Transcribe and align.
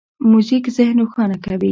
موزیک 0.31 0.65
ذهن 0.77 0.95
روښانه 1.03 1.37
کوي. 1.45 1.69